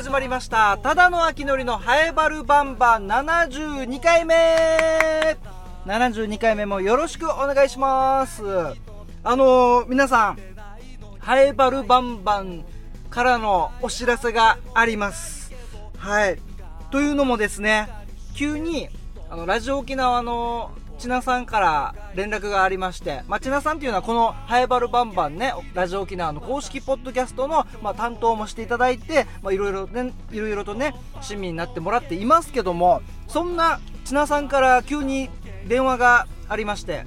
[0.00, 0.78] 始まりました。
[0.78, 3.06] ただの秋のりのハエバルバンバン。
[3.06, 4.34] 72回目。
[5.84, 8.42] 72回目もよろしくお願いします。
[9.22, 10.38] あのー、皆さん
[11.18, 12.64] ハエバルバンバン
[13.10, 15.52] からのお知らせがあります。
[15.98, 16.38] はい。
[16.90, 17.90] というのもですね
[18.34, 18.88] 急に
[19.28, 35.30] あのラジオ沖縄の千奈さんから連絡がありまして、まあ、千奈さんっていうのはこのハエバルバンバンね、ラジオ沖縄の公式ポッドキャストの、まあ、担当もしていただいて、まあ、いろいろね、いろいろとね、親身になってもらっていますけども、そんな千奈さんから急に
[35.66, 37.06] 電話がありまして、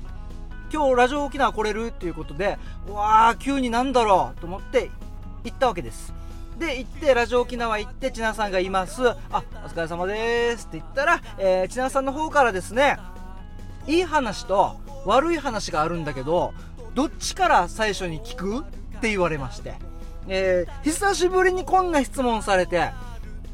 [0.74, 2.58] 今日ラジオ沖縄来れるっていうことで、
[2.88, 4.90] うわー、急になんだろうと思って
[5.44, 6.16] 行ったわけです。
[6.58, 9.08] で、行って、ラジオ沖縄行って、千奈さんがいます。
[9.08, 12.98] あ、お疲れ様ですって言ったら、えー、千奈さんの方からですね、
[13.88, 16.54] いい話と悪い話があるんだけど、
[16.94, 18.60] どっちから最初に聞く？
[18.60, 19.76] って言われまして。
[20.28, 22.92] えー、久しぶりにこんな質問されて、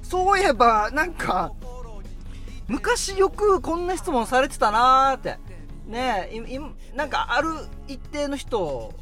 [0.03, 1.51] そういえば、なんか、
[2.67, 5.37] 昔よくこんな質問されてたなーって。
[5.87, 7.49] ねえ、なんかある
[7.87, 8.93] 一定の人、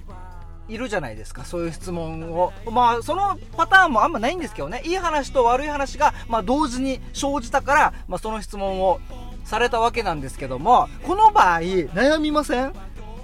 [0.69, 2.53] いるじゃないですか、そういう質問を。
[2.71, 9.01] まあ、そのパターンもあんまないんですけどね、いい話と悪い話が、まあ、同時に生じたから、まあ、その質問を
[9.47, 12.73] されたわけなんですけども、この場合、悩みません？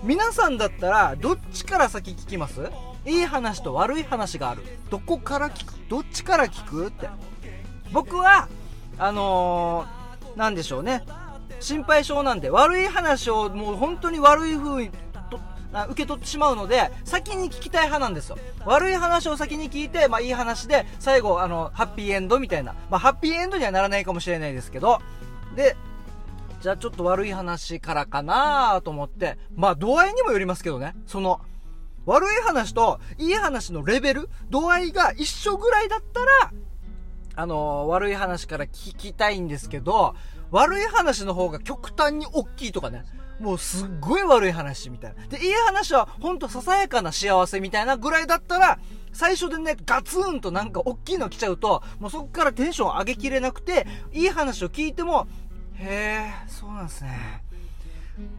[0.03, 2.71] 皆さんだったら、どっちから先聞きます？
[3.05, 4.63] いい話と悪い話がある。
[4.89, 5.73] どこから聞く？
[5.89, 7.09] どっちから聞くって。
[7.91, 8.47] 僕は、
[8.97, 11.03] あのー、でしょうね。
[11.59, 14.91] 心配性なんで、悪い話をもう本当に悪い風に
[15.89, 18.37] 受け取ってしまうので、先に聞きたい派なんですよ。
[18.65, 22.75] 悪い話を先に聞いて、まあいい話で、最後、あの、ハッピーエンドみたいな。
[22.89, 25.01] まあハッピーエンドにはならないかもしれないですけど、
[25.55, 25.75] で、
[26.63, 31.41] じゃあちょっと悪い話からかなと思って、まあ度合いにもよりますけどね、その、
[32.05, 36.53] 悪い話といい話のレベル、度合いが一緒ぐらいだったら、
[37.35, 40.15] あの、悪い話から聞きたいんですけど、
[40.51, 43.03] 悪い話の方が極端に大きいとかね、
[43.41, 45.27] もうすっごい悪い話みたいな。
[45.27, 48.79] で、いい話はほんとささやかな幸せみたいなぐらいだったら、
[49.11, 55.27] 最初でね、ガツンとなんか大きいの来ちゃうと、もうそこからテンション上げきれなくて、いい話を聞いても、
[55.75, 57.43] へえ、そうなんですね。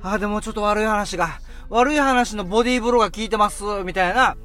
[0.03, 4.37] あ、でもちょっと悪い話が、悪い話のボディーブローが効いてます、みたいな、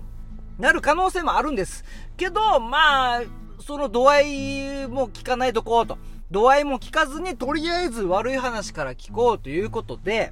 [0.57, 1.85] なる可能性もあるんです。
[2.17, 3.21] けど、まあ、
[3.61, 5.97] その度合いも聞かないとこうと。
[6.31, 10.31] 度合いも聞かずに、とりあえず悪い話から聞こうということで、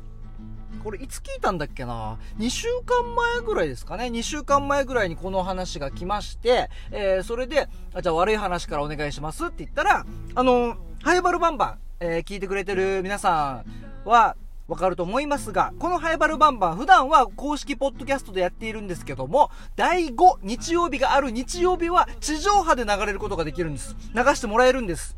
[0.84, 13.63] これいつ聞いたんだっけな ?2 週間前ぐらいですかね ?2 週間前ぐらいにこの話が来まして、えー、それで、あ、じゃあ悪い話からお願いしますって言ったら、あの、ハイバルバンバン、えー、聞いてくれてる皆さ
[14.06, 14.35] んは、
[14.68, 23.96] わかると思いますが、このハイバルバンバン、普段は公式ポッドキャストでやっているんですけども、第5日曜日がある日曜日は地上波で流れることができるんです。
[24.13, 25.16] 流してもらえるんです。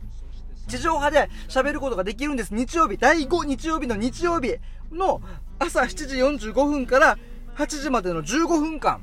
[0.68, 2.54] 地上波で喋ることができるんです。
[2.54, 4.56] 日曜日、第5日曜日の日曜日
[4.92, 5.20] の
[5.58, 6.08] 朝7
[6.38, 7.18] 時45分から
[7.58, 9.02] 8時までの15分間、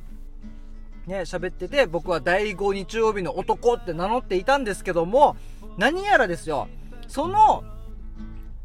[1.06, 5.36] ね、喋ってて、僕は第5日曜日の男って名乗っていたんですけども、
[5.76, 6.68] 何やらですよ、
[7.08, 7.64] その、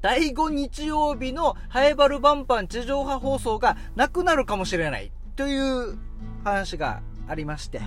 [0.02, 5.98] 第5日曜日のハエバルバンパン地上波放送がなくなるかもしれないという
[6.44, 7.82] 話がありまして、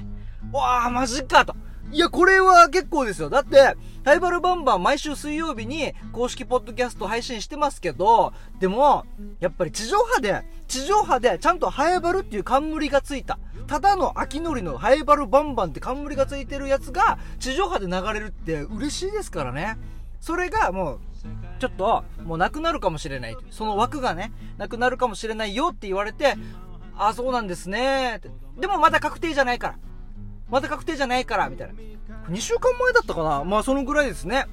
[0.52, 1.56] わあ、マジかと。
[1.90, 3.30] いや、これは結構ですよ。
[3.30, 9.04] だって、ハイバルバンバン毎週水曜日に公式ポッドキャスト配信してますけど、でも、
[9.40, 13.38] やっぱり地上波で、地上波でちゃんとハイバルっていう冠がついた。
[13.66, 19.78] ただの秋のりのハイバルバンバンって冠がついてるやつが地上波で流れるって嬉しいですからね。
[20.24, 21.00] それがもう、
[21.58, 23.36] ちょっと、もうなくなるかもしれない。
[23.50, 26.36] その枠がね、なくなるかもしれないよって言われて、
[26.96, 28.30] ああ、そうなんですねって。
[28.58, 29.78] でもまだ確定じゃないから。
[30.48, 31.74] まだ確定じゃないから、みたいな。
[32.30, 34.46] 2週間前だったかなまあそのぐらいですね。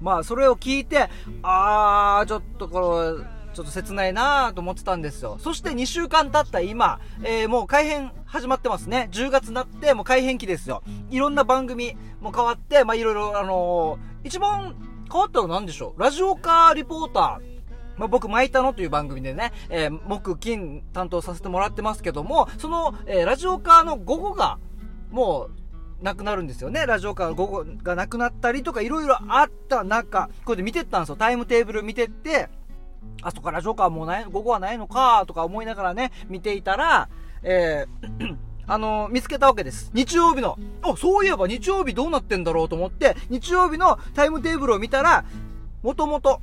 [0.00, 1.10] まあそれを聞いて、
[1.42, 3.24] あー、ちょっとこれ、
[3.54, 5.36] ちょっと切ないなーと思ってたんですよ。
[5.40, 9.08] そして2週間経った今、えー、もう改編始まってますね。
[9.10, 10.84] 10月になってもう改編期ですよ。
[11.10, 14.76] いろんな番組も変わって、まあいろいろあのー、一番
[15.12, 16.00] 変わったの何でしょう？
[16.00, 17.52] ラジオカーリポーター。
[17.98, 24.58] まあ、僕、マイタノという番組でね、えー、木、金担当させてもらってますけども、その、えー、ラジオカーの午後が、
[25.10, 25.50] も
[26.00, 26.86] う、なくなるんですよね。
[26.86, 31.16] ラジオカーの午後がなくなったりとか、いろいろあった中、これで見てったんですよ。
[31.16, 32.48] タイムテーブル見てって、
[33.20, 37.10] あ、そっか、ラジオカーもうない、午後はないのか、とか思いながらね、見ていたら、
[37.42, 38.36] えー
[38.72, 39.90] あの見つけたわけです。
[39.92, 40.58] 日曜日の。
[40.80, 45.26] あ、そういえば日曜日どうなってんだろうと思って、日曜日のタイムテーブルを見たら、
[45.82, 46.40] もともと、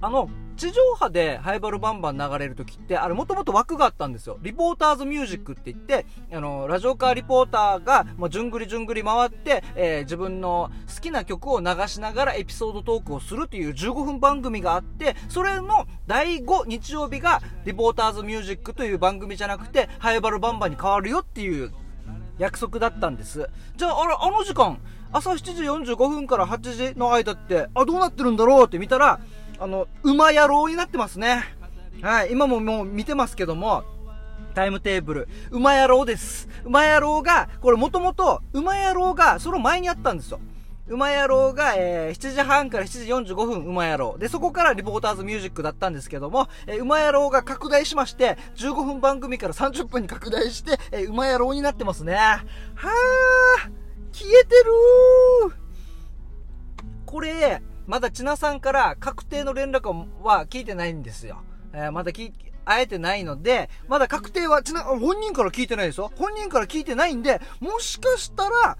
[0.00, 4.38] あの、地上波でハイバルバンバン流れる時って、あれもともと枠があったんですよ。
[4.40, 21.70] リポーターズミュージックって言って、あの、ラジオカーリポーターが、もう、じゅんぐりじゅんぐり回って、えー、自分の好きな曲を流しながらエピソードトークをするという15分番組があって、それの第5日曜日が、リポーターズミュージックという番組じゃなくて、ハイバルバンバンに変わるよっていう
[22.38, 23.48] 約束だったんです。
[23.76, 24.78] じゃあ、あれ、あの時間、
[25.12, 25.62] 朝7時
[25.92, 29.20] 45分から8時の間って、あ、どうなってるんだろうって見たら、
[29.58, 31.44] あの、馬野郎になってますね。
[32.02, 33.84] はい、今ももう見てますけども、
[34.54, 36.48] タイムテーブル、馬野郎です。
[36.64, 40.40] 馬野郎が、これもともと、馬野郎が、その前にあったんですよ。
[40.88, 44.18] 馬野郎が、えー、7時半から7時45分、馬野郎。
[44.18, 52.14] で、そこからリポーターズミュージックだったんですけども、えー、馬野郎が拡大しまして、15分番組から30分に拡大して、えー、馬野郎になってますね。
[52.14, 52.46] はー、
[54.12, 55.52] 消えてるー
[57.04, 59.88] これ、まだ千奈さんから確定の連絡
[60.22, 61.42] は聞いてないんですよ。
[61.72, 62.32] えー、まだ聞、
[62.64, 66.10] 会えてないので、まだ確定は、ちな、本人から聞いてないですよ。
[66.16, 68.76] 本人から聞いてないんで、もしかしたら、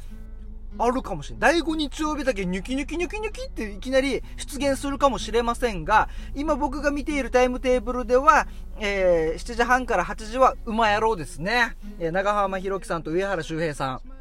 [0.79, 1.53] あるかもしれない。
[1.55, 8.47] 第5日曜日だけニュキニュキニュキニュキっていきなり出現するかもしれませんが、今僕が見ているタイムテーブルでは、
[8.79, 11.77] えー、7時半から8時は馬野郎ですね。
[11.99, 14.16] えー、長浜博樹さんと上原周平さん。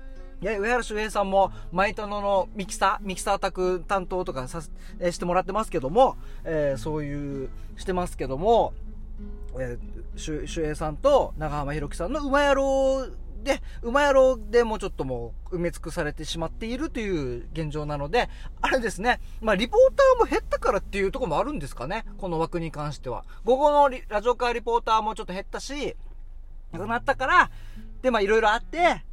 [0.46, 4.62] いや、上原周平さんも、マイタノのミキサー、ミキサー宅担当とかさ、
[5.00, 8.74] え、してもらってますけども、えー、そういう、してますけども、
[9.60, 13.08] えー、周平さんと長浜博樹さんの馬野郎
[13.44, 17.10] で、馬野郎でもちょっともう埋め尽くされてしまっているとい
[17.40, 18.30] う現状なので、
[18.62, 23.26] あれですね、まあリポーターも減ったからっていうところもあるんですかね、この枠に関しては。
[23.46, 25.96] 午後のラジオカーリポーターもちょっと減ったし、
[26.72, 27.50] なくなったから、
[28.04, 29.04] で、まあいろいろあって、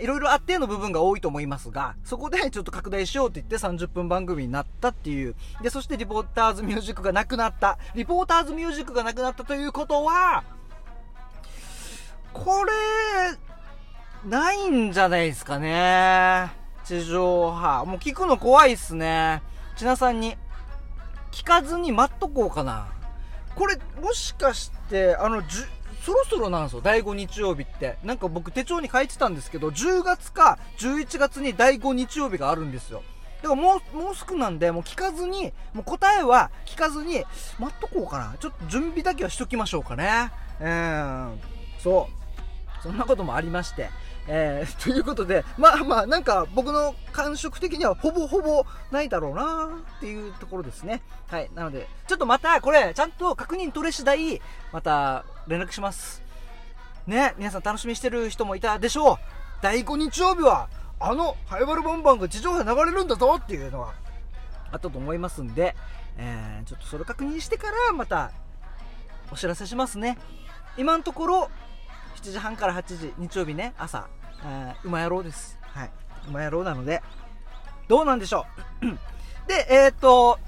[0.00, 5.34] いろいろあっての部分が多いと思いますが、そこでちょっと拡大しようと言って30分番組になったっていう。
[5.60, 7.78] で、そしてリポーターズミュージックがなくなった。
[7.94, 10.44] リポーターズミュージックがなくなったということは、
[12.32, 12.72] これ、
[14.28, 16.52] ないんじゃないですかね。
[16.84, 17.84] 地上波。
[17.84, 19.42] もう聞くの怖いっすね。
[19.76, 20.36] ちなさんに。
[21.32, 22.88] 聞かずに待っとこうかな。
[23.56, 25.64] これ、もしかして、あの、じゅ、
[26.04, 27.96] そろそろなんですよ、第5日曜日って。
[28.02, 33.02] なんか僕手帳に書いてたんですけど、10月か11月に第5日曜日があるんですよ。
[33.42, 37.24] だからもう、もうすぐなんで、もう聞かずに、もう答えは聞かずに、
[37.58, 38.34] 待っとこうかな。
[38.40, 40.32] ちょっと準備だけはしときましょうかね。
[40.60, 41.40] うん。
[41.78, 42.82] そう。
[42.82, 43.90] そんなこともありまして。
[44.28, 51.02] えー、 ということで、まあまあ、なんか僕の感触的にはほぼほぼないだろうなっていうところですね。
[51.28, 51.50] はい。
[51.54, 54.40] なので、ちょっとまたこれ、ちゃんと確認取れ次第、
[54.72, 56.22] また連絡します。
[57.06, 59.16] ね、皆さん楽しみしてる人もいたでしょう。
[59.60, 60.68] 第5日曜日は、
[61.00, 63.92] あの、ハイバルバンバンが地上波流れるんだぞっていうのは、
[64.70, 65.74] あったと思いますんで、
[66.16, 68.30] えー、ちょっとそれ確認してから、また、
[69.32, 70.16] お知らせしますね。
[70.76, 71.50] 今のところ、
[72.22, 74.06] 7時半から8時、日曜日ね、朝、
[74.44, 75.58] えー、馬野郎です。
[75.60, 75.90] はい。
[76.28, 77.02] 馬野郎なので、
[77.88, 78.46] どうなんでしょ
[78.80, 78.86] う？
[79.48, 80.38] で、えー、っと、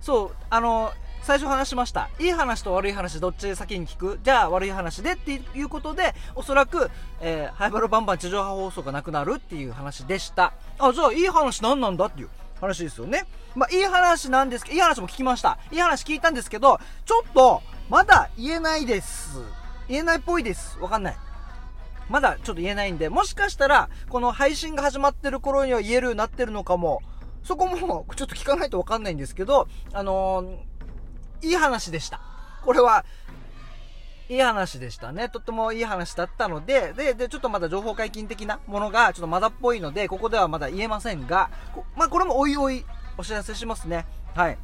[0.00, 0.92] そう、あの、
[1.22, 2.08] 最初話しました。
[2.18, 4.18] いい話と悪い話どっち先に聞く？
[4.24, 10.54] じゃあ悪い話でっていうことで、おそらく、えー、ハイバルバンバン地上波放送がなくなるっていう話でした。
[10.78, 12.30] あ、じゃあいい話何なんだっていう
[12.60, 13.26] 話ですよね。
[13.54, 15.58] まあ、いい話なんですけど、いい話も聞きました。
[15.70, 19.38] いい話聞いたんですけど、ちょっと、まだ言えないです。
[19.88, 20.78] 言えないっぽいです。
[20.80, 21.16] わかんない。
[22.08, 27.02] まだちょっと言えないんで、もしかしたら、この配信が始まってる頃には言えるようになってるのかも。
[27.42, 32.20] そこも、ちょっと聞かないとわかんないんですけど、あのー、いい話でした。
[32.64, 33.04] これは、
[34.28, 35.28] いい話でしたね。
[35.28, 41.50] とってもいい話だったので、で、で、ちょっとまだ情報解禁的なものが、ちょっとまだっぽいので、ここではまだ言えませんが、
[41.94, 42.84] まあ、これもおいおい
[43.16, 44.06] お知らせしますね。
[44.34, 44.58] はい。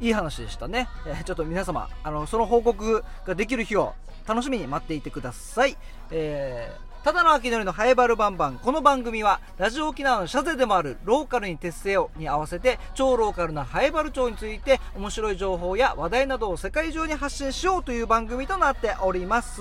[0.00, 0.88] いい話でしたね。
[1.06, 3.94] えー、ちょっと皆様、あの、その報告ができる日を
[4.26, 5.76] 楽しみに待っていてください。
[6.10, 8.58] えー、ただの秋のりのハエバルバンバン。
[8.58, 19.60] この番組は、ラジオ沖縄のシャゼでもあるローカルに徹せよに合わせて、超ローカルなハエバル町について、面白い情報や話題などを世界中に発信しようという番組となっております。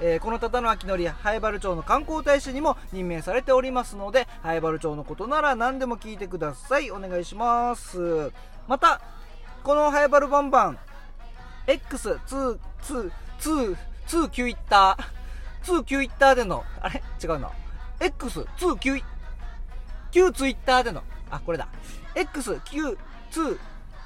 [0.00, 6.90] えー、このただの秋のり、ハエバル町の観光大使にも任命されておりますので、ハエバル町のことなら何でも聞いてください。
[6.90, 8.32] お願いします。
[8.66, 9.00] また、
[9.62, 10.78] このハイバルバンバン、
[11.68, 13.76] X、2、2、2、
[14.08, 17.00] 2、9イッター、2、9イッターでの、あれ？
[17.22, 17.48] 違うな。
[18.00, 19.02] X、2、9、
[20.10, 21.68] 9ツイッターでの、あ、これだ。
[22.16, 22.98] X、9、
[23.30, 23.58] 2、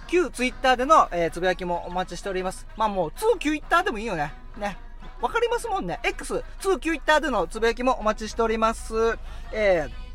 [0.09, 2.67] 9ツイッターでの、えー、つぶやきもお待ちしております。
[2.77, 4.35] まあもう、2、9イッターでもいいよね。
[4.59, 4.77] ね。
[5.23, 6.01] わかりますもんね。
[6.03, 8.95] X、2、9イッターでのつぶやきもお待ちしております。
[9.53, 10.06] えー、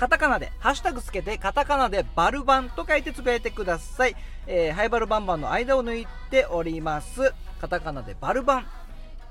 [0.00, 4.16] カタカナで、ハッシュタグつけて、カタカナでバルバンと書いてつぶやいてください。
[4.46, 7.34] えー、ハイバルバンバンの間を抜いております。
[7.60, 8.66] カタカナでバルバン。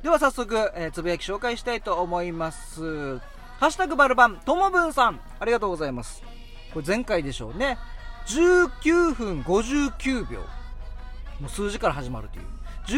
[0.04, 3.18] では早速、えー、つぶやき紹介したいと思います。
[3.58, 6.22] ハッシュタグバルバン、ともぶんさん、ありがとうございます。
[6.72, 7.80] これ前回でしょうね。
[8.28, 10.42] 19分59秒。
[11.40, 12.46] もう数字から始まるという。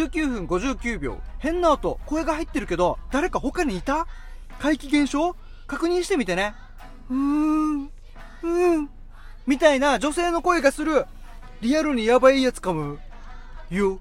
[0.09, 1.21] 19分59秒。
[1.39, 4.07] 変な音、声が入ってるけど、誰か他にいた？
[4.59, 5.37] 怪奇現象？
[5.67, 6.53] 確認してみてね。
[7.11, 8.89] うーん、うーん、
[9.45, 11.05] みたいな女性の声がする、
[11.59, 12.97] リアルにやばいやつかも。
[13.69, 13.99] よ。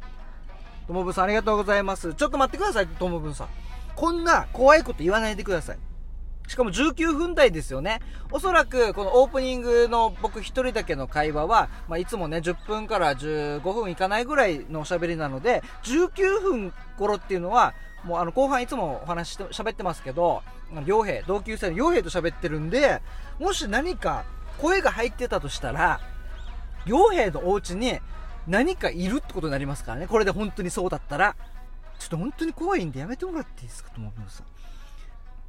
[0.87, 2.15] ともぶんさんありがとうございます。
[2.15, 3.49] ちょっと待ってください、ともぶんさん。
[3.97, 5.79] こんな怖いこと言わないでください。
[6.47, 8.01] しかも19分台ですよね。
[8.31, 17.75] おそらく、このオープニングの僕一人だけの会話は、まあ、いつもね、10分から15分いかないぐらいのおしゃべりなので、19分頃っていうのは、
[18.05, 20.43] もうあの後半いつもお話して喋ってますけど、
[20.73, 23.03] 傭兵、同級生の傭兵と喋ってるんで、
[23.39, 24.25] もし何か
[24.59, 26.01] 声が入ってたとしたら、
[26.87, 27.99] 傭兵のお家に
[28.47, 30.07] 何かいるってことになりますからね。
[30.07, 31.37] これで本当にそうだったら。
[32.01, 34.47] ちょっと本当に怖いんでやめてもらっていいですか、ともぶんさん。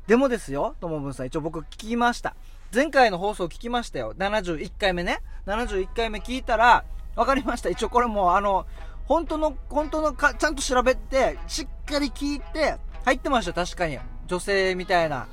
[0.05, 2.35] でもですよ、ともぶんさん、一応僕聞きました。
[2.73, 4.13] 前回の放送聞きましたよ。
[4.17, 5.21] 71回目ね。
[5.45, 6.83] 71回目聞いたら、
[7.15, 7.69] わかりました。
[7.69, 8.65] 一応これもうあの、
[9.05, 13.99] 本当の、本当のか、ちゃんと調べて、しっかり聞いて、入ってました、確かに。
[14.27, 15.27] 女性みたいな、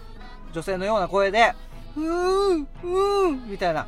[0.52, 1.54] 女性のような声で、
[1.96, 3.86] うーん、うーん、みたいな。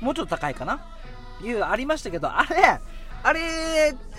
[0.00, 0.80] もうちょっと高いかな
[1.42, 2.80] いうありましたけど、あれ、
[3.22, 3.40] あれ、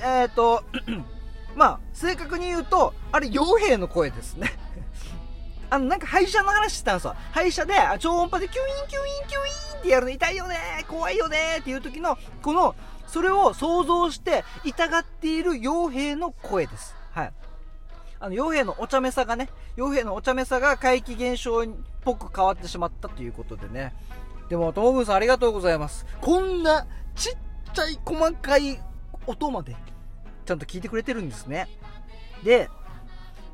[0.03, 0.63] えっ、と、
[1.55, 4.51] まあ、正確に言うと、あれ、傭兵の声ですね。
[5.69, 7.15] あの、なんか廃車の話してたんですよ。
[7.31, 12.75] 廃車で、超音波でキュインキュインキュインってやるの痛いよね怖いよねっていう時の、この、
[13.07, 16.95] それを想像して痛がっている傭兵の声です。
[17.11, 17.33] はい。
[18.21, 21.67] あの、傭兵のお茶目さがね、傭兵のお茶目さが怪奇現象っ
[22.01, 23.95] ぽく変わってしまったということでね。
[24.47, 26.05] でも、ともぶんさんありがとうございます。
[26.21, 26.85] こんな
[27.15, 27.37] ちっ
[27.73, 28.79] ちゃい細かい
[29.25, 29.75] 音まで、
[30.45, 31.67] ちゃんと聞いてくれてるんですね。
[32.43, 32.69] で、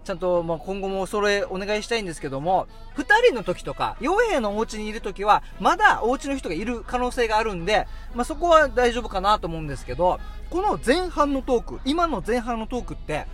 [0.03, 10.19] ちゃんと、まあ、今後もそれお願いしたいんですけども、2人の時とか、傭兵のお家にいる時は、まだお家の人がいる可能性があるんで、まあ、そこは大丈夫かなと思うんですけど、
[10.49, 13.27] この前半のトーク、今の前半のトークって、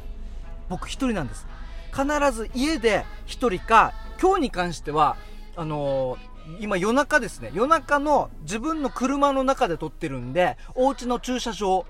[0.69, 1.47] 僕1人なんです。
[1.91, 5.17] 必ず家で1人か、今日に関しては、
[5.55, 7.51] あのー今夜中ですね。
[7.53, 11.85] 夜中の自分の車の中で撮ってるんで、お家の駐車場、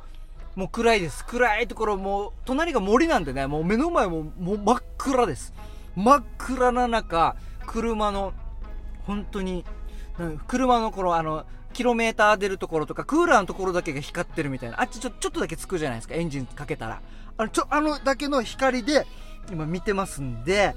[0.55, 1.25] もう暗いです。
[1.25, 5.53] 暗いところ、もう、隣が森なんでね、もう目の前ももう真っ暗です。
[5.95, 8.33] 真っ暗な中、車の、
[9.07, 9.65] 本当に、
[10.47, 14.79] 車のこの、あの、キロメーター出るところとか、クーラーのところだけが光ってるみたいな。
[14.79, 17.01] あっちちょ、ちょっとだけつくじゃないですか、エンジンかけたら。
[17.37, 19.05] あの、ちょ、あのだけの光で、
[19.51, 20.75] 今見てますんで、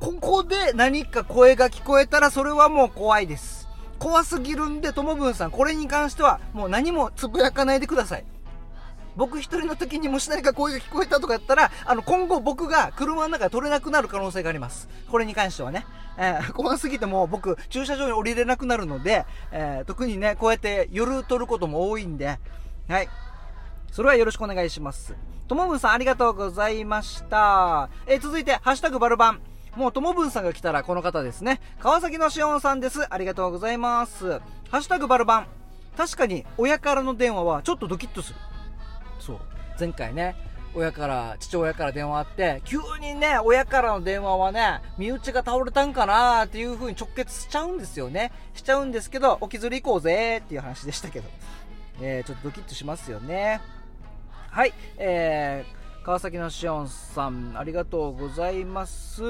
[0.00, 3.68] ここで何か声が聞こえたら、それはもう怖いです。
[3.98, 8.24] 怖すぎるんで、ともぶんさん、これに関しては、もう何もつぶやかないでください。
[9.16, 14.88] 僕一人の時にもし何か声が聞こえたとかやったら、あの、今後僕が車の中で取れなくなる可能性があります。
[15.08, 15.86] これに関してはね。
[16.16, 22.38] えー、怖すぎても僕、駐車場に降りれなくなるので、えー、特にね、こうやって夜撮ることも多いんで、
[22.88, 23.08] はい。
[23.94, 25.14] それはよろしくお願いします。
[25.46, 27.88] ともぶんさんありがとうございました。
[28.08, 29.40] え、続いて、ハッシュタグバルバン。
[29.76, 31.60] もうともぶんさんが来たらこの方ですね。
[31.78, 33.06] 川崎のしおんさんです。
[33.08, 34.40] ありがとうございます。
[34.68, 35.46] ハッシュタグバルバン。
[35.96, 38.38] 確かに親からの電話はちょっとドキッとする。
[39.20, 39.38] そう
[39.78, 40.34] 前回ね
[40.74, 51.28] 親から父親から電話あって急にね親からの電話はね身内が倒れたんかなっていう風に直結しちゃうんですよねしちゃうんですけどおきずり行こうぜっていう話でしたけど、
[52.02, 53.60] えー、ちょっとドキッとしますよね
[54.54, 59.20] はいえー、川崎のしおんさんありがとうございます。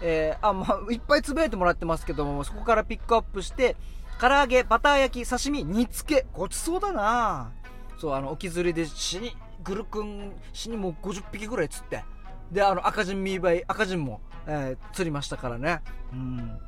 [0.00, 3.76] えー、あ、まあ、いっぱいつぶやいてもらってますけども、そこからピックアップして、
[4.18, 7.52] 唐揚げ、バター焼き、刺身、煮付け、ごちそうだな。
[7.98, 12.02] そうあの沖釣りで死にグルクン死にもう50匹ぐらい釣って。
[12.50, 15.82] であの赤人ミーバイ赤人も、えー、釣りましたからね。
[16.14, 16.58] うん。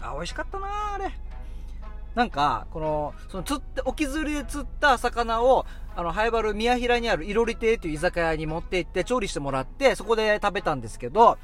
[0.00, 1.12] あ美味しかったなあれ。
[2.16, 11.38] なんかこのその釣って沖釣りで釣った魚をあの、ハイバル宮平にあるいろり亭という居酒屋に持って行って調理してもらって、そこで食べたんですけど、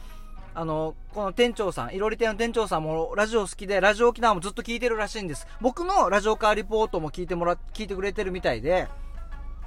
[0.54, 5.46] あの、この店長さん、いろり亭の店長さんもラジオ好きで、ラジオ沖縄もずっと聞いてるらしいんです。
[5.60, 8.88] 僕のラジオカーリポートも聞いてもら、聞いてくれてるみたいで、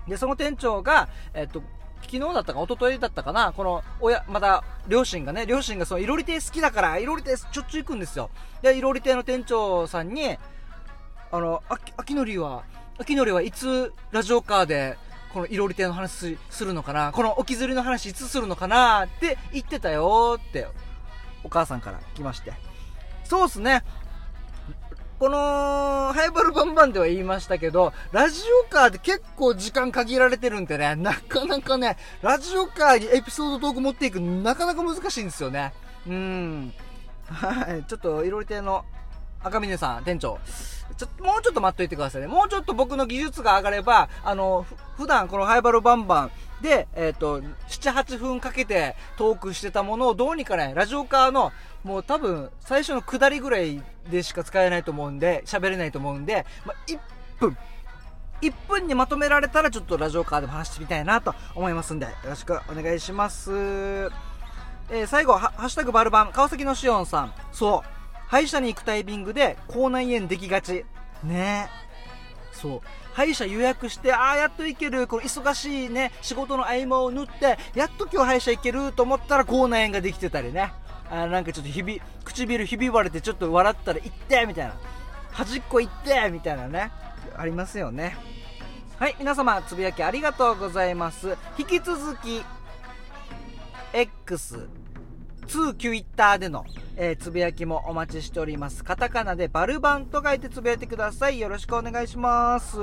[0.07, 1.63] で、その店長が、えっと、
[2.01, 8.29] 昨日だったか、一昨日だったかな、この、親、また、両親がね、両親がその、いろり亭好きだから、いろり亭しょっちゅう行くんですよ。
[8.61, 10.37] で、いろり亭の店長さんに、
[11.31, 12.63] あの、あき、あきのりは、
[13.00, 14.97] あきのりはいつ、ラジオカーで、
[15.33, 17.12] このいろり亭の話するのかな？
[17.12, 20.67] この置きずりの話いつするのかなって言ってたよって、
[21.43, 22.53] お母さんから来まして。
[23.23, 23.83] そうっすね。
[25.17, 25.38] この、
[26.13, 35.73] ハイバルバンバンでは言いましたけど、ラジオカーで結構時間限られてるんでね、なかなかね、ラジオカーにエピソードトーク持っていくなかなか難しいんですよね。
[36.05, 36.73] うん。
[37.25, 37.83] はい。
[37.85, 38.83] ちょっと、いろり亭の
[39.41, 40.38] 赤峰さん、店長。
[40.95, 42.27] ちょもうちょっと待っといてくださいね。
[42.27, 44.65] もうちょっと僕の技術が上がれば、あの、
[44.97, 46.31] 普段このハイバルバンバン
[46.62, 51.51] で、えっ、と、7、8分かけてトークしてたものをどうにかね、ラジオカーの、
[51.83, 57.00] もう多分、最初の下りぐらいでしか使えないと思うんで、喋れないと思うんで、まあ、1
[57.39, 57.57] 分。
[58.41, 63.51] 1分にまとめられたらちょっとラジオカーでも話してみたいなと思いますんで、よろしくお願いします。
[64.89, 67.33] えー最後は、ハッシュタグバルバン、川崎のしおんさん。
[67.51, 68.02] そう。
[68.33, 70.85] 歯医者に行くタイミングで口内炎できがち。
[71.23, 71.69] ね
[72.51, 72.81] そう。
[73.13, 75.05] 歯医者予約して、ああ、やっと行ける。
[75.05, 80.73] この忙しいね、仕事の合間を縫って、やっと今日歯医者行けると思ったら口内炎ができてたりね。
[81.11, 84.73] あなんかちょっとひび、唇ひび割れてちょっと笑ったら行ってみたいな。
[85.31, 86.91] 端っこ行ってみたいなね。
[87.37, 88.17] ありますよね。
[88.97, 91.37] はい、皆様、つぶやきありがとうございます。
[91.59, 92.43] 引き続き、
[93.93, 94.67] X、
[95.47, 98.83] 2 Twitter での、えーつぶやきもお待ちしております。
[98.83, 101.39] カタカナでバルバンと書いてつぶやいてください。
[101.39, 102.77] よろしくお願いします。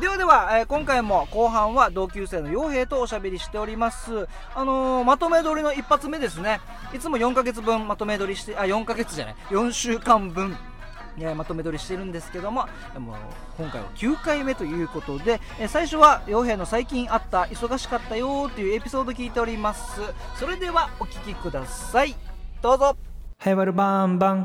[0.00, 4.26] ではでは、えー今回も後半は同級生の傭兵とおしゃべりしております。
[4.54, 6.60] あのーまとめ撮りの一発目ですね。
[6.94, 10.56] いつも4ヶ月分まとめ撮りして、あ、4ヶ月じゃない、4週間分。
[11.18, 13.16] えーまとめ撮りしてるんですけどもでも
[13.58, 20.00] 今回は9回目ということで、えー最初は傭兵の最近あった忙しかったよーっていうエピソード聞いております。
[20.38, 22.14] それではお聞きください。
[22.60, 22.96] どうぞ。
[23.38, 24.44] ハイバルバンバン。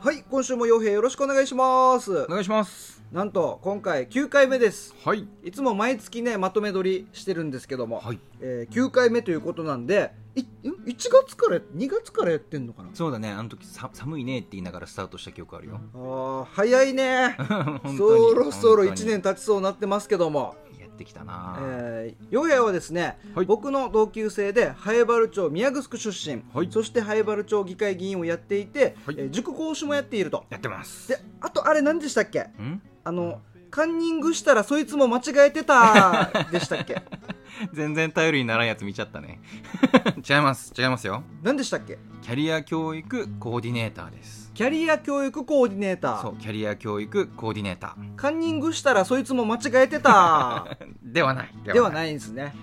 [0.00, 2.22] はい今週も傭兵よろしくお願いします。
[2.22, 3.02] お願いします。
[3.12, 4.94] なんと今回9回目です。
[5.04, 5.26] はい。
[5.42, 8.18] いつも毎月ねまとめ撮りしてるんですけども、はい。
[8.40, 12.90] えー9回目ということなんでいん？1月から2月からやってんのかな？
[12.94, 13.30] そうだね。
[13.30, 15.80] あの時さ寒いねって言いながらスタートした記憶あるよ。
[15.94, 17.36] あー早いね。
[17.96, 19.08] そろそろ1本当に。
[19.10, 20.56] 年経ちそうになってますけども。
[20.78, 23.46] やってきたな、えー、ヨはですね、はい。
[23.46, 26.68] 僕の同級生で南原町宮城出身、はい。
[26.72, 29.14] そして南原町議会議員をやっていて、はい。
[29.16, 30.44] えー塾講師もやっていると。
[30.50, 31.08] やってます。
[31.08, 32.40] であとあれ何でしたっけ？
[32.40, 32.82] ん？
[33.04, 37.00] あのカンニングしたらそいつも間違えてたでしたっけ？
[37.72, 39.40] 全然頼りにならんやつ見ちゃったね。
[40.28, 40.72] 違います。
[40.76, 41.22] 違いますよ。
[41.42, 41.98] 何でしたっけ？
[42.22, 44.50] キャリア教育コーディネーターです。
[44.54, 46.22] キャリア教育コーディネーター。
[46.22, 50.66] そうキャリア教育コーディネータカンニングしたらそいつも間違えてた。
[50.80, 51.50] ー ではない。
[51.64, 52.08] ではない。
[52.10, 52.54] いんですね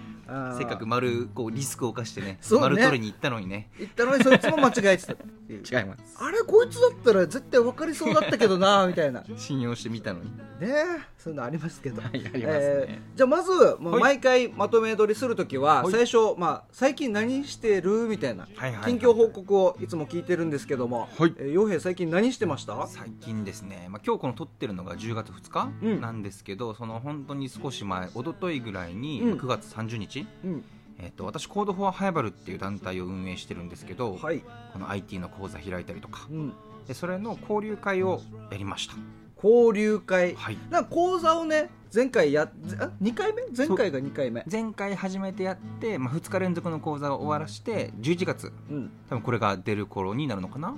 [0.57, 2.63] せっかく丸こうリスクを冒してねそうね。
[2.63, 3.69] 丸取りに行ったのにね。
[3.77, 5.13] 言ったのにそいつも間違えてた。
[5.13, 6.17] っていう違います。
[6.19, 9.21] あれこいつだったら絶対分かりそうだったけどな みたいな。
[9.21, 10.31] ね信用してみたのに。
[10.61, 10.73] え
[11.17, 12.41] そういうのありますけど、はいありますね。
[12.43, 14.01] えーじゃあまず、まあはい。
[14.01, 15.91] 毎回まとめ撮りするときは、はい。
[15.91, 21.33] 最初、まあ、最近何してるみたいな、はいはいはい近況報告をいつも聞いてるんですけども、はい。
[21.37, 22.85] えー洋平最近何してました？
[22.87, 26.01] 最近ですね、まあ、今日この撮ってるのが10月2日うん。
[26.01, 29.37] なんですけど、その本当に少し前一昨日ぐらいに、うん。
[29.37, 30.63] 9月30日、うん。
[30.97, 36.27] えっと私コードフォアハイバルっていう団体を運営してるんですけど、はい、この IT の講座開いたりとか。
[36.29, 36.53] うん、
[36.87, 38.95] でそれの交流会をやりました。
[39.43, 40.57] 交流会、はい。
[40.69, 43.43] なんか講座をね前回やぜあ2回目？
[43.55, 44.45] 前回が2回目。
[44.49, 48.53] 前回初めてやって、まあ、2日連続の講座を終わらして11月。
[48.69, 48.91] うん。
[49.09, 50.75] 多分これが出る頃になるのかな？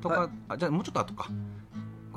[0.00, 1.28] とか、はあじゃあもうちょっと後か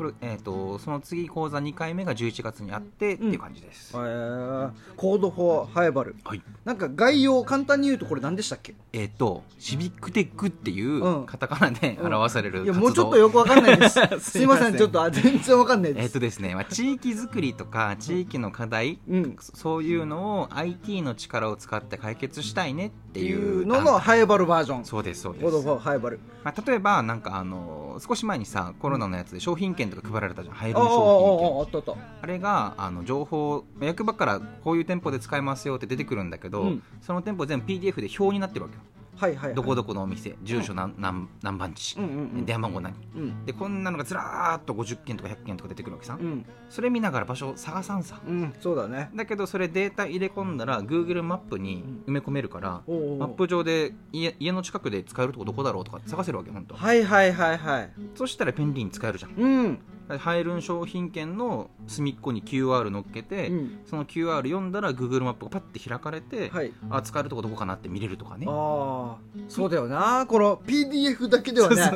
[0.02, 4.72] これ、えー、とその次講座2回目が11月にあってっていう感じです、えー。
[4.96, 6.16] コードフォーハイバル。
[6.24, 6.42] はい。
[6.66, 8.74] なんか概要を簡単に言うとこれ何でしたっけ？
[8.94, 11.26] えっ、とシビックテックっていううん。
[11.28, 12.14] カタカナでうん。
[12.14, 14.00] 表される活動、いやもうちょっとよくわかんないです。
[14.20, 19.36] すいませんちょっとあ全然わかんないえっ、です、とですね、まあ、地域づくりとか地域の課題、うん。
[19.40, 24.86] そそういうのを IT の力を使って解決したいねっていいううののハイバルバージョン。
[24.86, 25.44] そうですそうです。
[25.44, 26.20] コードフォーハイバル。
[26.44, 30.56] まあ、例えばなんかあの少し前にさコロナのやつで商品券とか配られたじゃん。
[30.56, 32.02] 入る商品券。
[32.22, 36.84] あれがあの情報役場からこういう店舗で使えますよって出てくるんだけど、うん。
[37.02, 38.82] その店舗全部 PDF で表になってるわけよ、
[39.22, 39.56] はいはいはい。
[39.56, 42.94] どこどこのお店住所何何何番地、うんうんうん電話番号何？
[43.16, 43.46] うん。
[43.46, 46.46] でこんなのがずらーっと50件とか100件とか出てくるわけさ、うん。
[46.70, 48.20] それ見ながら場所を探さんさ。
[48.28, 49.12] うんそうだね。
[49.16, 53.18] だけどそれデータ入れ込んだら Google マップに埋め込めるから、おうおう。
[53.20, 56.76] マップ上で家家の近くで使えるとこどこだろうとか探せるわけ本当。
[56.76, 57.92] はいはいはいはい。
[58.16, 59.34] そしたら便利に使えるじゃん。
[59.36, 59.80] うん
[60.18, 63.80] 入る商品券の隅っこに QR 乗っけて、うん。
[63.86, 66.72] その QR 読んだら Google マップがパッて開かれて、はい。
[66.90, 68.46] あ使えるとこどこかなって見れるとかね。
[68.50, 70.26] ああそうだよな。
[70.28, 71.92] この PDF だけではね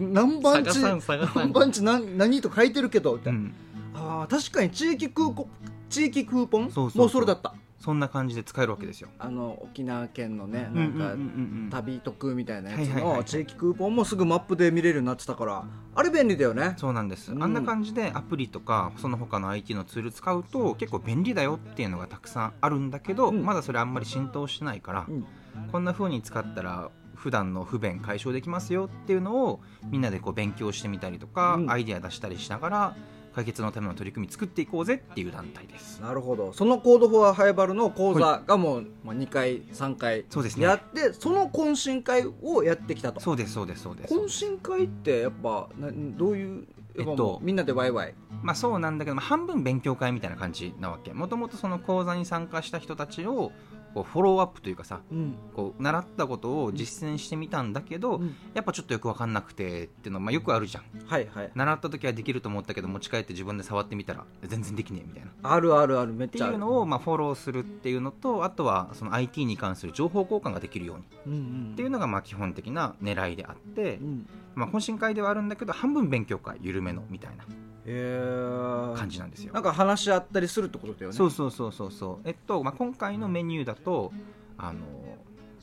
[0.00, 1.00] 何番地何
[1.52, 3.54] 番地何何と書いてるけどみたいな、うん。
[3.94, 5.46] ああ確かに地域クーポン
[5.88, 7.00] 地域クーポンそうそうそう。
[7.02, 7.54] もうそれだった
[7.86, 9.10] そんな感じで使えるわけですよ。
[9.16, 16.74] あの沖縄県のねなんか旅特みたいなやつの地域クーポンもすぐマップで見れるようになってたからあれ便利だよね。
[16.78, 17.42] そうなんです、うん。
[17.44, 23.44] あんな感じでアプリとかその他の IT のツール使うと結構便利だよっていうのがたくさんあるんだけど、うん。
[23.44, 25.24] まだそれあんまり浸透してないから、うん。
[25.70, 31.70] こんな風に使ったら普段の不便解消できますよっていうのをみんなでこう勉強してみたりとか、うん。
[31.70, 32.96] アイデア出したりしながら
[33.36, 36.00] 解決のための取り組み作っていこうぜっていう団体です。
[36.00, 36.54] なるほど。
[36.54, 40.64] そのコードフォアハイバルの講座がもう、まあ、2回3回そうですね。
[40.64, 43.20] やってその懇親会をやってきたと。
[43.20, 44.14] そうですそうですそうです。
[44.14, 46.66] 懇親会ってやっぱなどういう
[46.98, 48.14] えっとみんなでワイワイ？
[48.42, 51.12] まあそうなんだけど、まあ半分勉強会みたいな感じなわけ。
[51.12, 53.52] もともとその講座に参加した人たちを
[53.96, 55.34] こうフォローアップというかさうん。
[55.54, 58.20] こう習ったことを実践してみたんだけど、
[58.52, 60.84] やっぱちょっとよく分かんなくてっていうのは、まあ、よくあるじゃん。
[61.06, 61.50] はいはい。
[61.54, 65.30] 習った時はできると思ったけど持ち帰って自分で触ってみたら全然できねえみたいな。
[65.30, 66.54] っあるあるあるめってちゃある。
[66.54, 71.04] いうのをまあフォローするっていうのとあとはその IT に関する情報交換ができるように。
[71.26, 71.70] うんうん。
[71.72, 74.28] っていうのがまあ基本的な狙いであってう、ん。
[74.56, 77.44] まあ、懇親会ではあるんだけど半分勉強会緩めのみたいな
[77.86, 79.52] 感じなんですよ。
[79.52, 81.16] なんか話し合ったりするってことだよね。
[81.16, 82.28] そうそうそうそうそう。
[82.28, 84.12] えっと、まあ、今回のメニューだと
[84.58, 84.80] あの、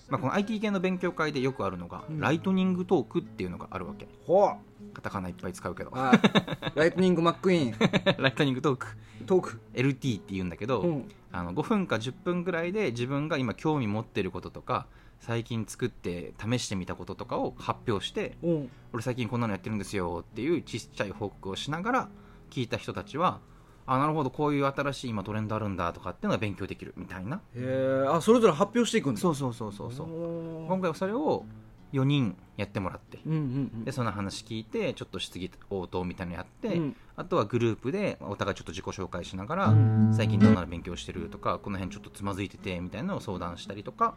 [0.09, 2.19] まあ、この IT 系の勉強会でよくあるのが、うん。
[2.19, 4.07] ライトニングトークっていうのがあるわけ。
[4.25, 4.93] ほう。
[4.93, 5.91] カタカナいっぱい使うけど。
[5.91, 6.77] はい。
[6.77, 7.75] ライトニングマックイーン。
[8.21, 8.87] ライトニングトーク。
[9.25, 9.59] トーク。
[9.73, 11.09] LT って言うんだけど、うん。
[11.31, 14.85] あの5分か10分ぐらいで自分が今興味持ってることとか
[15.25, 18.69] 最近作って試してみたこととかを発表してうん。
[18.91, 22.09] 俺最近こんなのやってるんですよっていうちっちゃい報告をしながら
[22.51, 23.39] 聞いた人たちは
[23.85, 27.37] あなるほどこういう新しい今トレンドあるんだとかっていうのが勉強できるみたいな。
[27.37, 29.21] へえあそれぞれ発表していくんだ。
[29.21, 30.63] そうそうそうそうそう。
[30.63, 31.45] う今回はそれを
[31.93, 33.35] 4人やってもらってうんう
[33.79, 33.85] ん。
[33.85, 36.95] でその話聞いてちょっと質疑応答みたいなのやって、うん。
[37.15, 40.13] あとはグループでお互いちょっと自己紹介しながら、うん。
[40.13, 44.15] 最近どんなの勉強してるとかこの辺ちょっとつまずいててみたいなのを相談したりとか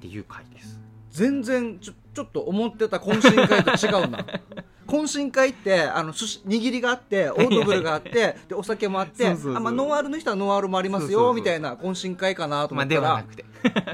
[0.00, 0.80] っていう回です。
[1.10, 4.24] 全然ちょちょっと思ってた懇親会と違うな。
[4.88, 13.44] 懇親会ってあの握りがあってオードブルがあってでお酒もあってあ、まあ、ノンアルの人はノンアルもありますよみたいな懇親会かなとまあ思ったら、ではなくて。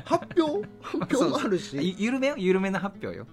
[0.06, 0.68] 発表？
[0.82, 1.76] 発表もあるし。
[1.76, 2.34] ゆ緩めよ？
[2.38, 3.26] 緩めな発表よ。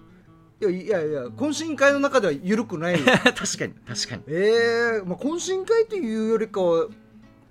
[0.60, 2.98] いやいやいや懇親会の中では緩くないよ。
[3.06, 4.22] 確かに確かに。
[4.26, 6.88] ええまあ、懇親会というよりかは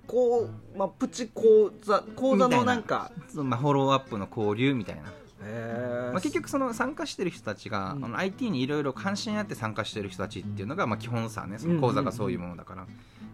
[0.06, 8.04] こう、まあ、プチ講座講座のなんかそのまあフォローアップの交流みたいな、まあ、結局その参加してる人たちが、うん。
[8.04, 12.86] あの IT にいろいろ関心あって参加してる人たちっていうのがまあ基本さねその講座がそういうものだから、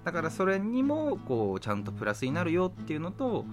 [0.04, 3.44] だからそれにもこうちゃんとプラスになるよっていうのと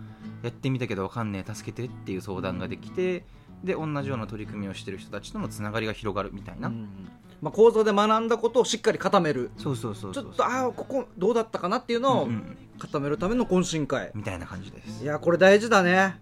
[0.43, 3.25] やってみたけどわかんねえ助けてっていう相談ができて
[3.63, 7.10] で同じような取り組みをしてる人たちとのつながりが広がるみたいな、うん
[7.41, 9.52] まあ、講座で学んだことをしっかり固める。
[9.58, 12.30] そうそうそうちょっとああここどうだったかなっていうのを
[12.80, 15.04] 固めるための懇親会、みたいな感じです。
[15.04, 16.19] いやこれ大事だね。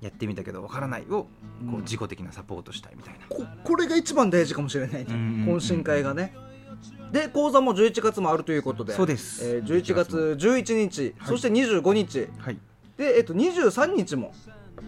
[0.00, 1.28] やってみたけどわからないをこ
[1.60, 6.34] う自己的なサポートしたいみたいな、ここれが一番大事かもしれないね、懇親会がね。
[7.10, 8.92] で講座も11月もあるということで。
[8.92, 9.44] そうです。
[9.44, 11.28] えー11月11日、はい。
[11.28, 12.28] そして25日。
[12.38, 12.58] はい。
[12.96, 14.32] で、えっと、23日も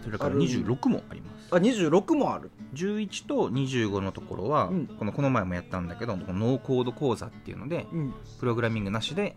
[0.03, 0.41] それからある。
[0.41, 1.53] 26もあります。
[1.53, 2.51] あ26もある。
[2.73, 4.87] 11と25のところは、うん。
[4.87, 8.13] このこの前もやったんだけどノーコード講座っていうのでうん。
[8.39, 9.35] プログラミングなしで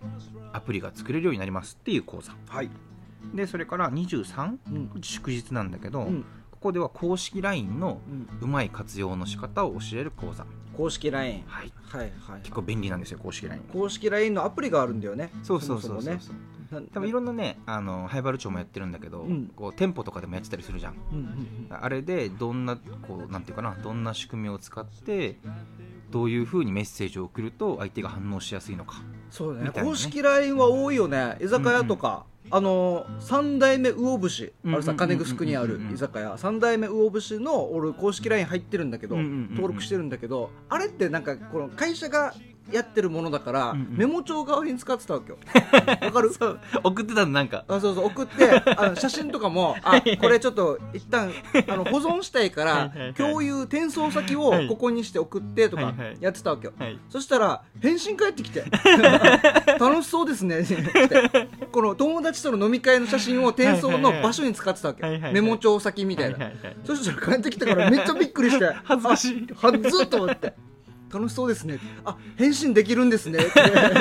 [0.53, 2.35] アプリが作れるようになりますっていう講座。
[2.49, 2.71] はい、
[3.35, 5.03] でそれから23うん。
[5.03, 6.25] 祝日なんだけど、うん。
[6.51, 8.01] ここでは公式 LINE の
[8.41, 10.47] うまい活用の仕方を教える講座。
[10.77, 11.73] 公式 LINE はい。
[11.87, 15.31] はいはい結構便利なんですよ公式 LINE 公式 LINE のアプリがあるんだよね。
[15.43, 16.19] そうそうそうもそう。
[16.19, 16.45] そもね。
[16.53, 19.51] な多分いろんなねあのハイバル町もやってるんだけど、うん。
[19.55, 20.95] こう店舗とかでもやってたりするじゃん。
[21.13, 25.39] うんうんうんあれでどんなこうなんていうかなどんな仕組みを使って
[26.11, 29.83] どういうふうにメッセージを送ると相手が反応しやすいのかそうだねね。
[29.83, 31.37] 公式 LINE は多いよね。
[31.41, 34.53] 居酒屋とか、あの三代目魚節。
[34.65, 35.25] あれさうんうんうんうん。
[35.25, 36.39] 金城にある居酒屋。
[36.39, 39.49] 三代目魚節の俺公式 LINE 入ってるんだけど、うんうんうんうん。
[39.55, 42.35] 登録してるんだけどあれってなんかこの会社が
[42.73, 43.97] やってるものだから、うんうん。
[43.97, 45.39] メモ帳代わりに使ってたわけよ。
[46.03, 46.31] わかる？
[46.83, 47.65] 送ってたのなんか。
[47.69, 51.31] あそうそう送ってあの 写真とかもあこれちょっと一旦
[51.69, 53.15] あの保存したいからはいはいはい。
[53.15, 56.17] 共有転送先をここにして送ってとかはいはい。
[56.21, 56.99] やってたわけよ、はい。
[57.11, 58.65] そしたら返信返ってきて。
[59.79, 60.65] 楽しそうですね
[61.73, 65.33] この友達との飲み会の写真を転送の場所に使ってたわけはいはいはい。
[65.35, 66.77] メモ帳先みたいな、はいはいはい。
[66.85, 68.65] そしたら帰ってきたからめっちゃびっくりして。
[68.85, 69.47] 恥ずかしい。
[69.63, 70.55] あはっずっと思って
[71.15, 71.79] 楽しそうですね。
[72.05, 73.39] あ返信できるんですね。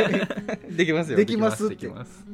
[0.76, 1.17] できますよ。
[1.17, 1.76] できますって。
[1.76, 2.26] できます。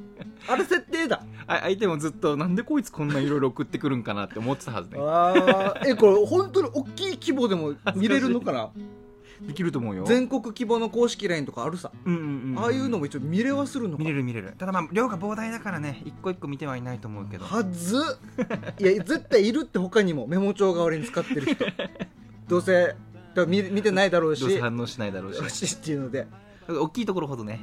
[0.48, 1.22] あれ設定だ。
[1.48, 4.98] あ相手もずっとなんでこいつこんないろいろ送ってくるんかなって思ってたはずね。
[5.00, 5.92] あー。
[5.92, 8.70] えこれ本当に大きい規模でも見れるのかな？
[9.42, 10.04] できると思うよ。
[10.06, 14.04] 全国規模の公式 LINE とかあるさ、うんうんうんああいうのも一応見れはするのか。
[14.04, 14.54] 見れる見れる。
[14.58, 17.46] ただまあ量が膨大だからね一個一個見てはいないと思うけど。
[17.46, 17.98] はず。
[18.80, 21.66] いや絶対いるって他にもメモ帳代わりに使ってる人。
[22.48, 22.96] どうせ
[23.40, 24.42] だから見見てないだろうし。
[24.42, 25.38] どうせ反応しないだろうし。
[25.42, 26.28] よしっていうので。
[26.68, 27.60] 大きいところほどね。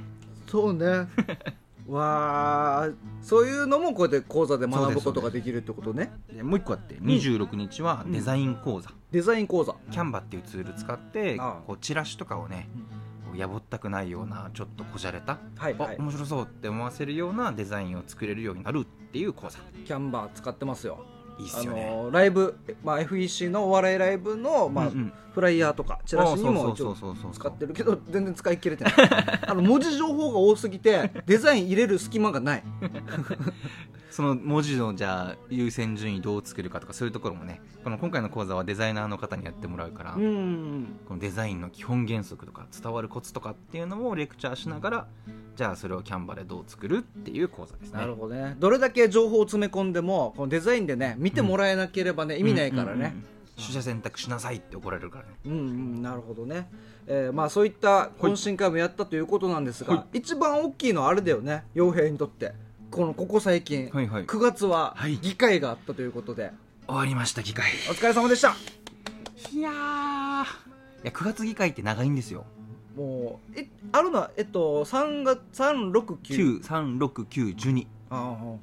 [0.46, 1.08] そうね。
[1.88, 2.90] わあ。
[3.22, 6.12] そういうのもこうやって講座で学ぶことができるってことね。
[6.32, 9.76] でもう一個あって26日はデザイン講座、デザイン講座。
[9.90, 12.68] キャンバっていうツール使ってこうチラシとかをね
[13.34, 15.96] やぼったくないようなちょっとこじゃれた、はいはい。
[15.96, 19.60] あ面白そうって思わせるようなデザインを作れるようになるっていう講座。
[19.84, 21.04] キャンバー使ってますよ。
[21.04, 21.86] あいいっすよね。
[21.86, 25.12] のライブ、まあ、FEC のお笑いライブの、まあうんうん。
[25.32, 28.94] フライヤーとかチラシにも一応そうそうそう使ってるけど全然使い切れてない。
[29.46, 32.62] あの文字情報が多すぎてデザイン入れる隙間がない
[34.10, 40.98] その文字のじゃあ優先順位どう作るかとかそういうところもねこの今回の講座はデザイナーの方にやってもらうから、うん。
[41.06, 45.06] このデザインの基本原則とか伝わるコツとかっていうのをレクチャーしながら
[45.54, 47.98] じゃあそれをキャンバでどう作るっていう講座ですね。
[47.98, 48.56] なるほどね。
[48.58, 53.36] どれだけ情報を詰め込んでもこのデザインでね見てもらえなければね、意味ないからね、うんうんうん。
[53.56, 55.30] 取捨選択しなさいって怒られるからね。
[55.46, 56.68] うんうん、なるほどね、
[57.06, 61.64] えーまあ、そういった懇親会もやったということなんですが、は一番大きいのはあれだよね。
[61.74, 62.52] 傭兵にとって
[62.96, 64.24] このここ最近、はいはい。
[64.24, 65.18] 9月ははい。
[65.18, 66.50] 議会があったということで、
[66.86, 67.66] 終わりました議会。
[67.90, 68.56] お疲れ様でした。
[69.52, 69.72] いやー。
[69.74, 69.74] い
[71.04, 72.46] や9月議会って長いんですよ。
[72.96, 78.60] もうえあるのはえっと3月369 9369123ああほんほん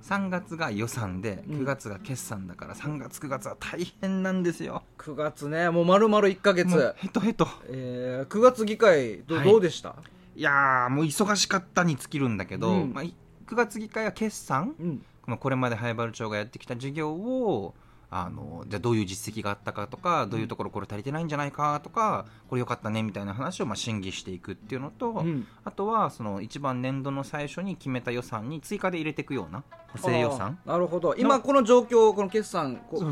[0.00, 1.60] 3月が予算でうん。
[1.62, 4.84] 9月が決算だから3月9月は大変なんですよ。
[4.98, 6.68] 9月ねもう丸々1か月。
[6.68, 7.48] もうヘトヘト。
[7.68, 9.44] えー、9月議会ど,、はい。
[9.44, 9.96] どうでした？
[10.36, 12.92] いやーもう忙しかったに尽きるんだけど、うん。
[12.92, 13.12] まあ、い
[13.46, 14.74] 9月議会は決算？
[14.78, 15.04] うん。
[15.22, 17.74] このこれまで灰原町がやってきた事業を
[18.08, 25.46] あのじゃあどういう実績があったかとかどういうところこれ足りてないんじゃないかとかこれ良かったねみたいな話をまあ審議していくっていうのと、うん。
[25.64, 30.58] あとはその一番年度の最初に決めた予算に追加で入れていくような補正予算。
[30.64, 31.16] なるほど。
[31.18, 33.02] 今この状況この決算こ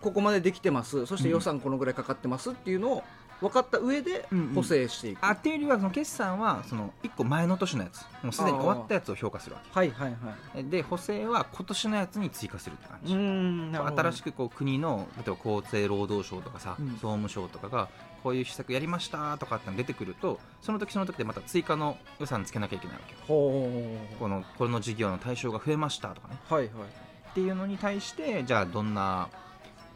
[0.00, 1.06] ここまでできてます。
[1.06, 3.04] そして予算このぐらいかかってますっていうのを
[3.48, 4.54] 分かった上でうんうん。
[4.54, 8.02] 補正していく、あっていうよりはその決算はその1個前の年のやつ。
[8.22, 10.16] もうすでに終わったやつを評価するわはいはいはい。
[10.56, 13.96] けで補正は今年のやつに追加するって感うじ、んなるほど。
[14.02, 16.90] 新しくこう国の例えば厚生労働省とかさ、うん。
[16.92, 17.88] 総務省とかが
[18.22, 23.18] こういう施策やりましたとかっての出てくるとその時その時でまた追加の予算つけなきゃいけないわけよ。
[23.28, 26.36] ほこのこの事業の対象が増えましたとかね。
[26.50, 26.72] うはいはい。
[27.30, 29.28] っていうのに対してじゃあどんな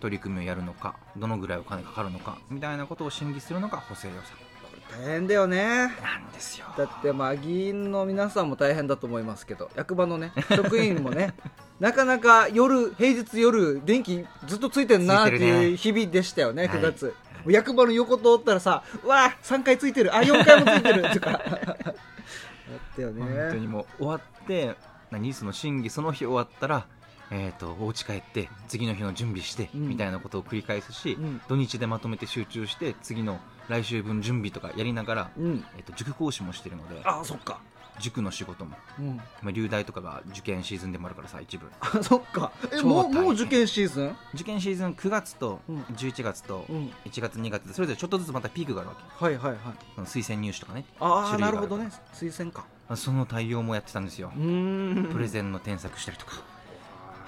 [0.00, 4.22] 取り組みをやるのかどのぐらいお金かかるのかみたいなことを審議するのが補正予算。
[4.22, 5.66] これ大変だよね。
[5.66, 6.66] なんですよ。
[6.76, 11.34] だってまあ議員の皆さんも大変だと思いますけど役場のね職員もね
[11.80, 16.78] なかなか夜平日夜電気ずっとついてんなってついう日々でしたよねはい。
[16.78, 17.14] 9月、
[17.46, 20.14] 役場の横通ったらさうわ3回ついてる。
[20.14, 21.02] あ4回もついてる。
[21.10, 21.30] とか。
[22.68, 23.22] やったよね。
[23.22, 24.74] 本当にもう終わって
[25.10, 26.86] 何その審議その日終わったら
[27.30, 29.88] えー、とお家帰って次の日の準備して、うん。
[29.88, 31.40] みたいなことを繰り返すし、うん。
[31.48, 33.38] 土日でまとめて集中して次の
[33.68, 35.64] 来週分準備とかやりながら、うん。
[35.76, 37.60] えー、と塾講師もしてるのであそっか。
[38.00, 39.16] 塾の仕事も、うん。
[39.16, 41.66] まあ、流大とかが受験シーズンでもあるからさ一部。
[41.80, 42.52] あそっか。
[42.72, 44.16] え超もうもう受験シーズン？
[44.34, 45.80] 受験シーズン9月とうん。
[45.82, 46.92] 11月とうん。
[47.04, 49.24] 1月2月でそれぞれちょっとずつまたピークがあるわけ。
[49.24, 50.00] はいはいはい。
[50.02, 50.84] 推薦入試とかね。
[51.00, 51.90] ああなるほどね。
[52.14, 52.64] 推薦か。
[52.88, 54.30] まあその対応もやってたんですよ。
[54.30, 56.36] プレゼンの添削したりとか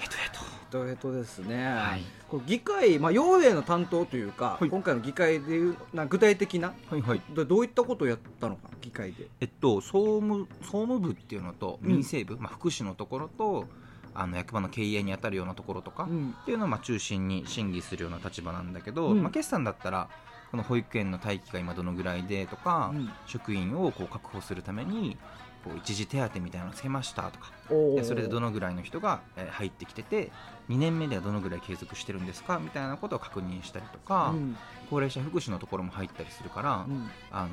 [0.00, 0.38] ヘトヘト。
[0.40, 2.02] ヘトヘトですね、はい。
[2.28, 4.70] これ議会、まあ、傭兵の担当というか、はい。
[4.70, 7.22] 今回の議会でいうな具体的なはいはい。
[7.30, 9.28] どどういったことをやったのか議会で。
[9.40, 11.88] えっと総務総務部っていうのとうん。
[11.88, 13.66] 民政部、まあ、福祉のところと
[14.14, 16.34] あの役場の経営に当たるようなところとか、っん。
[16.44, 19.22] ていうのをまあ中心に審議するような立場なんだけど、うん。
[19.22, 20.08] まあ、決算だったら
[20.52, 23.10] この保育園の待機が今どのぐらいでとか、うん。
[23.26, 25.16] 職員をこう確保するために
[25.64, 27.52] こう一時手当みたいなのをつけましたとか。
[27.68, 30.32] でそれでどのぐらいの人がえー入ってきてて
[30.68, 34.56] 2年目ではどのぐらい継続してるんですかみたいなことを確認したりとか、うん。
[34.88, 37.10] 高齢者福祉のところも入ったりするから、うん。
[37.30, 37.48] あの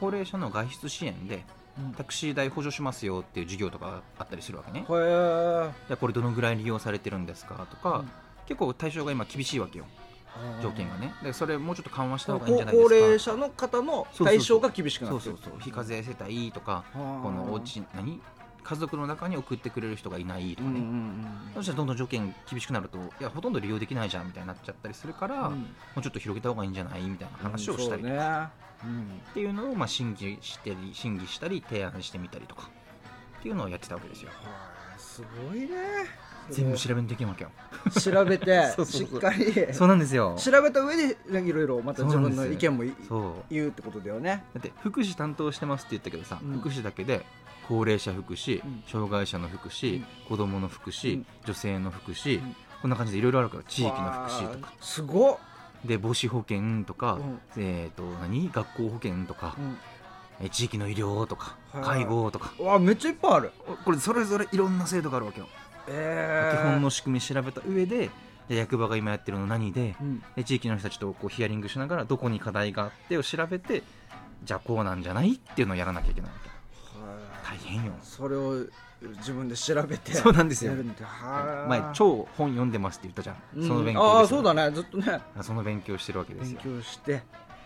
[0.00, 1.44] 高齢者の外出支援で
[1.78, 1.92] うん。
[1.92, 4.84] タクシー代補助しますよっていう事業とかあったりするわけね。
[4.86, 8.10] これどのぐらい利用されてるんですかとか、うん。
[8.46, 9.86] 結構対象が今厳しいわけよ
[10.62, 11.14] 条件がね。
[11.22, 15.36] でそれもうちょっと緩和した高方がいいんじゃないです高か齢者の方の対象が厳しくなそうってる。
[15.36, 18.20] そうそう非課税世帯とかこのお家何？
[18.64, 25.58] 家族の中に送ってくれる人がいないとかね、うんうんうんそしたらどんどん条件厳しくなるといやほとんど利用できないじゃんみたいになっちゃったりするから、うん。
[25.58, 25.66] も
[25.96, 28.50] うちょっと広げた方がいいんじゃないみたいな話をしたりとか、
[28.84, 28.96] うんそうね。
[28.98, 32.70] うんっていうのをまあ審議したり審議したり提案してみたりとか。
[33.40, 34.30] っていうのをやってたわけですよ。
[34.30, 34.81] はあ
[35.12, 35.68] すごいね。
[36.50, 37.50] 全部調べんといけんわけよ
[38.00, 39.72] 調べて しっかり。
[39.72, 40.34] そうなんですよ。
[40.38, 43.32] 調べた上でいろいろまた自分の意見もいそう。
[43.50, 44.44] 言うってことだよね。
[44.54, 46.58] だって福祉担当してますって言ったけどさ、うん。
[46.58, 47.24] 福祉だけで
[47.68, 48.82] 高齢者福祉、うん。
[48.86, 50.06] 障害者の福祉、うん。
[50.28, 51.26] 子どもの福祉、うん。
[51.44, 52.56] 女性の福祉、うん。
[52.80, 54.72] こんな感じでいろいろあるから地域の福祉とか。
[54.80, 55.38] すごっ、
[55.84, 57.40] で母子保険とか、うん。
[57.56, 58.50] えー、と何？
[58.52, 59.62] 学校保険とか、え
[60.50, 61.84] 地域の医療とかはい。
[61.84, 62.52] 介護とか。
[62.58, 63.52] うん、わあめっちゃいっぱいある。
[63.84, 65.48] これそれぞれいろんな制度があるわけよ、
[65.88, 68.10] え基本の仕組み調べた上で
[68.48, 70.22] で役場が今やってるの何でうん。
[70.36, 73.82] で地域の人たちとこうヒアリングしながらどこに課題があってを調べて
[74.44, 76.50] じゃあこうなんじゃないっていうのをやらなきゃいけないわけ。
[77.48, 77.92] 大変よ。
[78.02, 78.64] それを
[79.18, 80.72] 自分で調べてそうなんですよ。
[81.68, 83.68] 前超本読んでますって言ったじゃん、うん。
[83.68, 84.70] その勉強ああそうだね。
[84.70, 85.20] ずっとね。
[85.36, 87.22] あその勉強してるわけです勉よ強して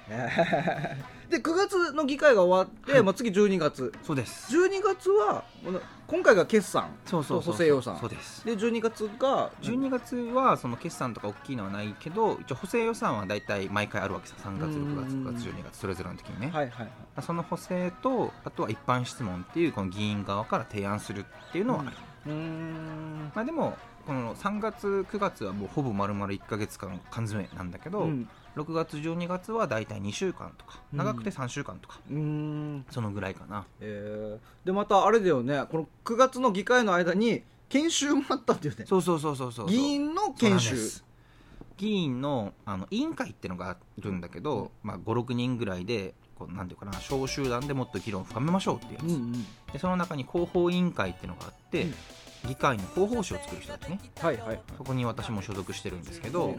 [1.31, 3.03] で9月の議会が終わって、はい。
[3.03, 3.93] まあ、次12月。
[4.05, 4.57] そうです。
[4.57, 5.43] 12月は
[6.07, 7.99] 今回が決算そうそうそう補正予算。
[7.99, 8.45] そうです。
[8.45, 14.35] で12月が12月はその決算とか大きいのはないけど一応補正予算は大体毎回あるわけさ。
[14.45, 15.27] 3月6月うん。
[15.27, 16.89] 9月12月それぞれの時にね、はいはい
[17.21, 23.33] その補正とあとは一般質問っていうこの議員側から提案するっていうのはある、うーん。
[23.35, 30.99] まあ、でもこの3月9月はもうほぼ丸々1か月間缶詰なんだけど、うん6月12月は大体2週間とかうん。
[30.99, 32.87] 長くて3週間とか、うーん。
[32.91, 33.67] そのぐらいかな。
[33.81, 34.67] えー。
[34.67, 35.65] でまたあれだよね。
[35.71, 38.87] この9月の議会の間に研修もあったっていうね。
[38.87, 39.69] そうそうそうそうそう。
[39.69, 41.03] 議員の研修。
[41.77, 49.33] 議員のあの委員会っていうのがあるんだけど、まあ、56人ぐらいでこうなんていうかな小集団でもっと議論を深めましょうっていうやつ、うんうん。
[49.73, 51.95] でその中に広報委員会っていうのがあって、うん。
[52.49, 54.01] 議会の広報誌を作る人たちね。
[54.21, 54.61] はいはい。
[54.77, 56.55] そこに私も所属してるんですけど、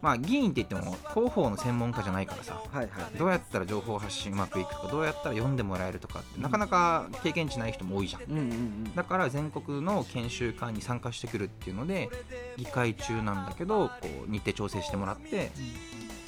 [0.00, 3.18] まあ議員って言っても広報の専門家じゃないからさはいはい。
[3.18, 8.22] どうやったら情報発信うまくいくとかどうやったら読んでもらえるとかってなかなか経験値ない人も多いじゃん。
[8.22, 8.94] うんうんうん。
[8.94, 12.08] だから全国の研修会に参加してくるっていうので
[12.56, 13.94] 議会中なんだけどこ
[14.26, 15.50] う日程調整してもらって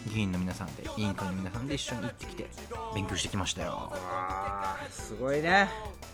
[0.09, 2.47] 議員の皆さんで委員会の皆さんで一緒に行ってきて
[2.95, 3.93] 勉強してきましたよ。
[4.91, 5.69] すごいね。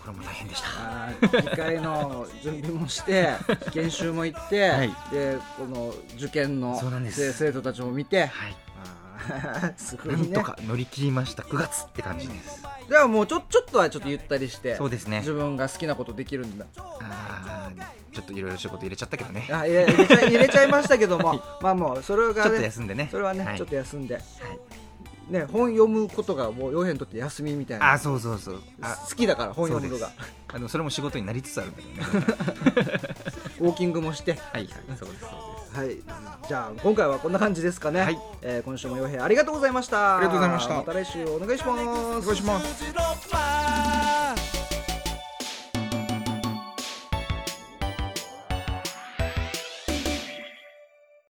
[0.05, 1.40] これも大変でした。
[1.40, 3.31] 議会の準備もして
[3.72, 4.94] 研修も行って、はい。
[5.12, 8.57] でこの受験の生生徒たちも見てはい。
[9.77, 11.42] すごいんとか乗り切りました。
[11.42, 12.62] 9月って感じです。
[12.88, 15.18] じゃあもうちょちょっとはちょっとゆったりしてそうですね。
[15.18, 16.66] 自分が好きなことできるんだ
[18.17, 19.47] ちょっといろいろ仕事入れちゃったけどね。
[19.51, 23.09] あ入れ入れちゃ入れちゃいましたけども、まあもうそれがちょっとね休んでね。
[23.11, 23.59] それはね、はい。
[23.59, 24.19] ちょっと休んで、
[25.29, 27.93] ね本読むことがもう洋平にとって休みみたいな。
[27.93, 28.63] あそうそうそう。
[28.81, 30.11] あ好きだから本読むのが。
[30.49, 31.73] あのそれも仕事になりつつある。
[31.73, 32.01] んだけどね
[33.61, 34.33] ウォーキングもして。
[34.33, 34.69] はいはい。
[34.99, 35.31] そうですそう
[35.79, 35.99] はい。
[36.49, 38.19] じゃあ今回はこんな感じですかね、はい。
[38.43, 40.17] えー今週も洋平ありがとうございました。
[40.17, 40.75] ありがとうございました。
[40.75, 41.89] また来週お願いしますです。
[41.91, 42.61] お願いしま
[44.37, 44.56] す